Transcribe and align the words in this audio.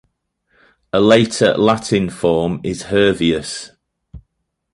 A 0.91 0.99
later 0.99 1.55
Latin 1.55 2.09
form 2.09 2.59
is 2.63 2.85
Herveus. 2.85 3.69